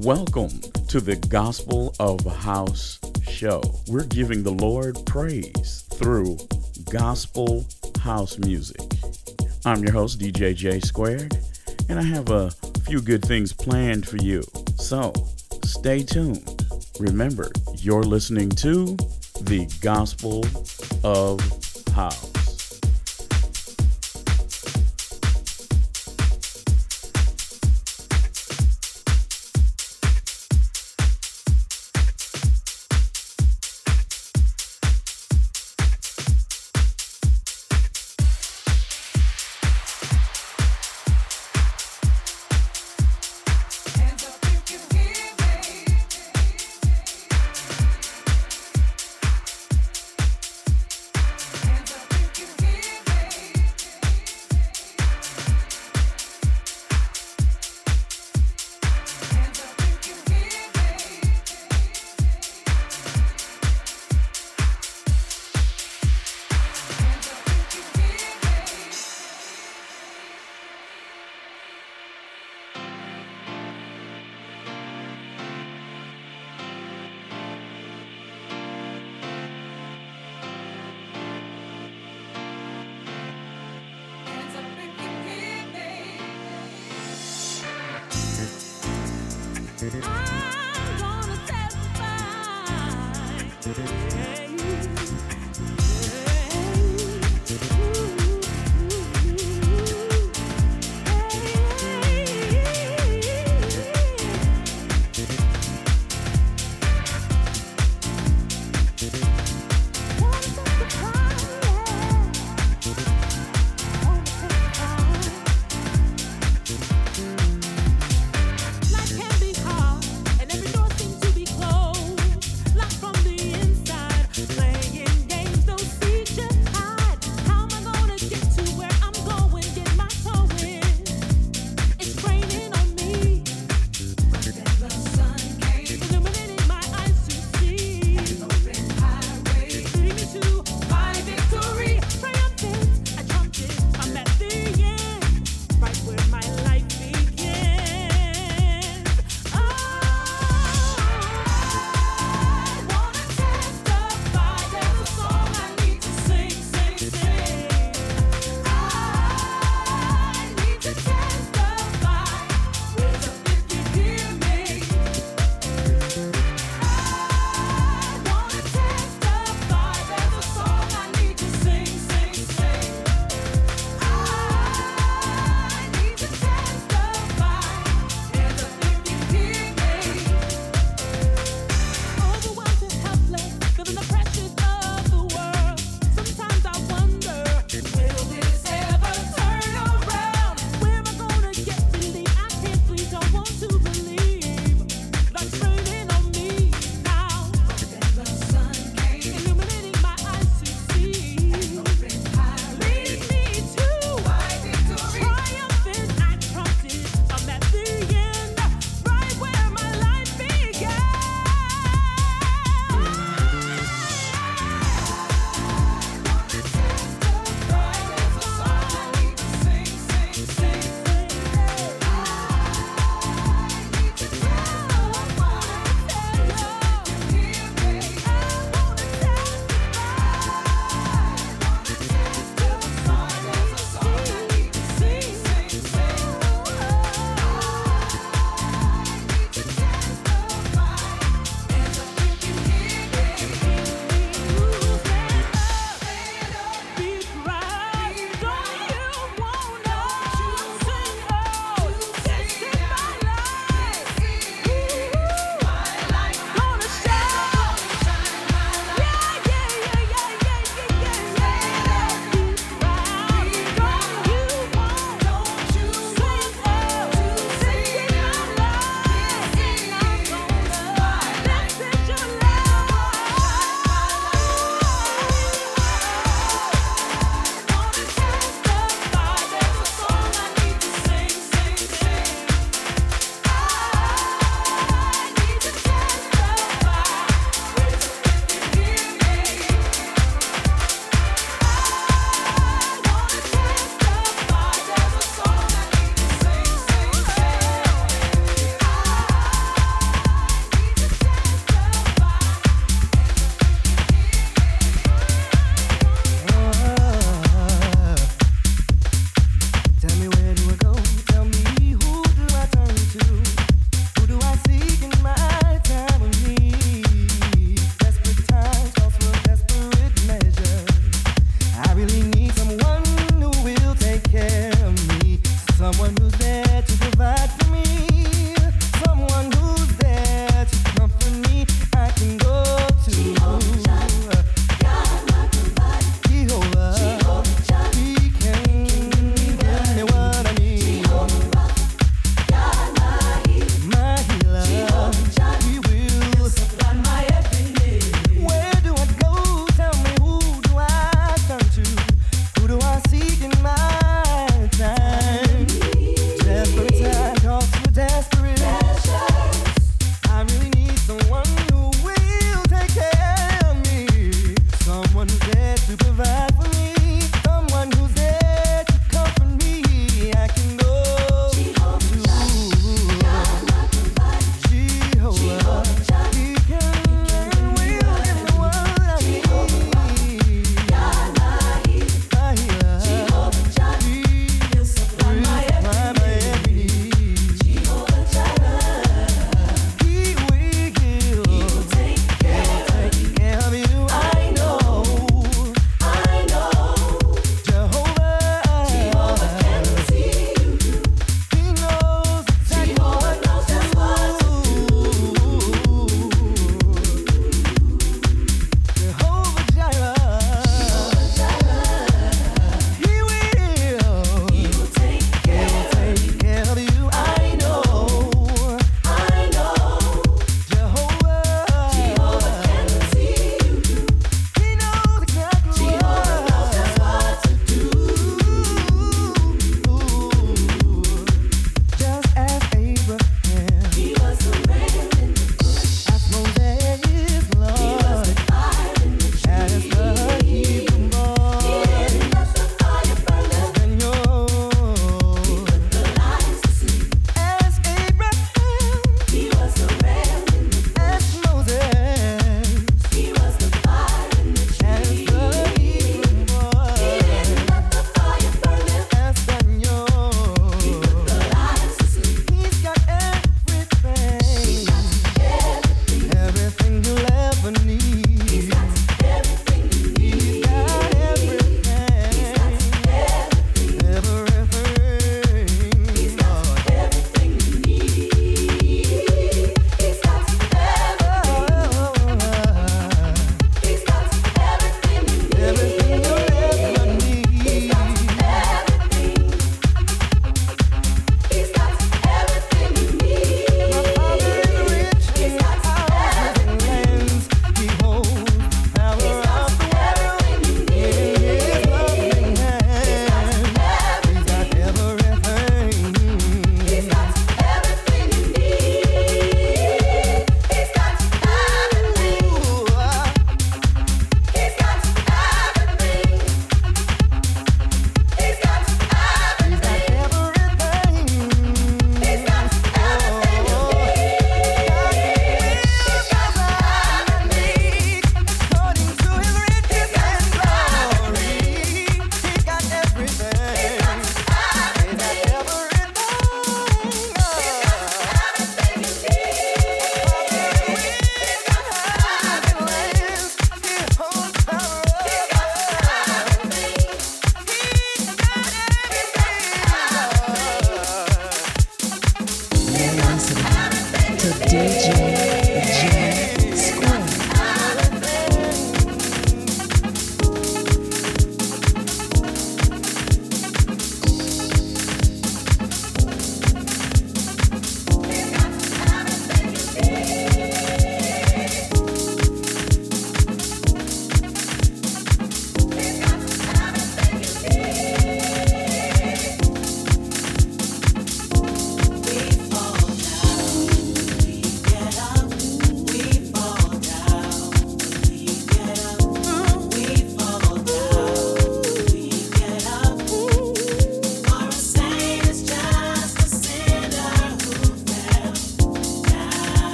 [0.00, 3.00] Welcome to the Gospel of House
[3.30, 3.62] show.
[3.88, 6.36] We're giving the Lord praise through
[6.90, 7.64] gospel
[8.00, 8.78] house music.
[9.64, 11.38] I'm your host, DJ J Squared,
[11.88, 12.50] and I have a
[12.86, 14.44] few good things planned for you.
[14.76, 15.14] So
[15.64, 16.62] stay tuned.
[17.00, 18.96] Remember, you're listening to
[19.40, 20.44] the Gospel
[21.02, 21.40] of
[21.94, 22.35] House.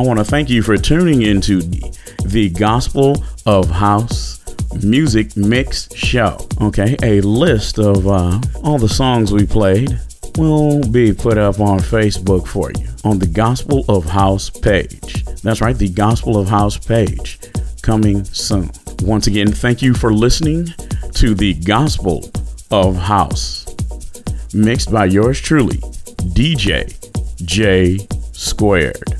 [0.00, 1.60] I want to thank you for tuning into
[2.24, 4.40] the Gospel of House
[4.82, 6.38] Music Mix Show.
[6.58, 10.00] Okay, a list of uh, all the songs we played
[10.38, 15.22] will be put up on Facebook for you on the Gospel of House page.
[15.42, 17.38] That's right, the Gospel of House page
[17.82, 18.70] coming soon.
[19.02, 20.64] Once again, thank you for listening
[21.16, 22.30] to the Gospel
[22.70, 23.66] of House,
[24.54, 25.76] mixed by yours truly,
[26.32, 26.88] DJ
[27.44, 27.98] J
[28.32, 29.19] Squared.